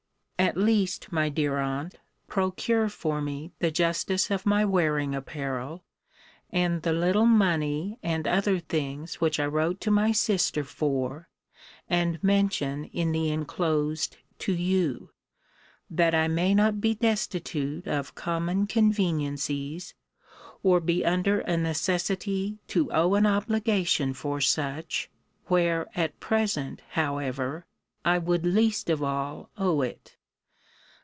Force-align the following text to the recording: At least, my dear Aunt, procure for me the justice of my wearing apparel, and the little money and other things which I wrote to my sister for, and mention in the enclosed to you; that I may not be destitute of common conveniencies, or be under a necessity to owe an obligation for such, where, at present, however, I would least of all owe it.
At 0.51 0.57
least, 0.57 1.11
my 1.11 1.29
dear 1.29 1.59
Aunt, 1.59 1.99
procure 2.27 2.89
for 2.89 3.21
me 3.21 3.51
the 3.59 3.69
justice 3.69 4.31
of 4.31 4.43
my 4.43 4.65
wearing 4.65 5.13
apparel, 5.13 5.83
and 6.49 6.81
the 6.81 6.91
little 6.91 7.27
money 7.27 7.99
and 8.01 8.27
other 8.27 8.57
things 8.57 9.21
which 9.21 9.39
I 9.39 9.45
wrote 9.45 9.79
to 9.81 9.91
my 9.91 10.11
sister 10.11 10.63
for, 10.63 11.29
and 11.87 12.21
mention 12.23 12.85
in 12.85 13.11
the 13.11 13.29
enclosed 13.29 14.17
to 14.39 14.51
you; 14.51 15.11
that 15.91 16.15
I 16.15 16.27
may 16.27 16.55
not 16.55 16.81
be 16.81 16.95
destitute 16.95 17.87
of 17.87 18.15
common 18.15 18.65
conveniencies, 18.65 19.93
or 20.63 20.79
be 20.79 21.05
under 21.05 21.41
a 21.41 21.55
necessity 21.55 22.57
to 22.69 22.91
owe 22.91 23.13
an 23.13 23.27
obligation 23.27 24.11
for 24.15 24.41
such, 24.41 25.07
where, 25.45 25.85
at 25.95 26.19
present, 26.19 26.81
however, 26.89 27.67
I 28.03 28.17
would 28.17 28.43
least 28.43 28.89
of 28.89 29.03
all 29.03 29.51
owe 29.55 29.83
it. 29.83 30.17